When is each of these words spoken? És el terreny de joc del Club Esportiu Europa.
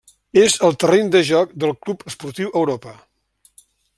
És 0.43 0.53
el 0.67 0.77
terreny 0.83 1.11
de 1.15 1.21
joc 1.27 1.53
del 1.65 1.75
Club 1.85 2.03
Esportiu 2.13 2.51
Europa. 2.63 2.95